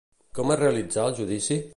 [0.37, 1.63] Com es realitzarà el judici?